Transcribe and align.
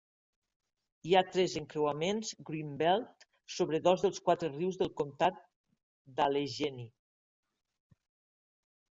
Hi 1.07 1.11
ha 1.17 1.21
tres 1.33 1.51
encreuaments 1.59 2.31
Green 2.47 2.71
Belt 2.79 3.25
sobre 3.55 3.79
dos 3.87 4.05
dels 4.05 4.21
quatre 4.29 4.49
rius 4.53 4.79
del 4.79 4.89
comtat 5.01 5.37
d'Allegheny. 6.21 6.81